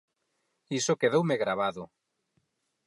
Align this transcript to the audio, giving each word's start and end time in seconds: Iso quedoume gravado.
Iso 0.79 0.99
quedoume 1.01 1.35
gravado. 1.43 1.83